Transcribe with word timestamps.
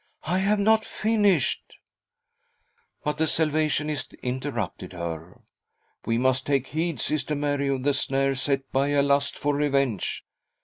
"I 0.35 0.39
have 0.39 0.57
not 0.57 0.83
finished" 0.83 1.75
But 3.03 3.19
the 3.19 3.27
Salvationist 3.27 4.15
interrupted 4.23 4.93
her." 4.93 5.41
We 6.07 6.17
must 6.17 6.47
take 6.47 6.69
heed, 6.69 6.99
Sister 6.99 7.35
Mary, 7.35 7.67
of 7.67 7.83
the 7.83 7.93
snare 7.93 8.33
set 8.33 8.63
by 8.71 8.87
a 8.87 9.03
lust 9.03 9.37
for 9.37 9.53
revenge. 9.55 10.25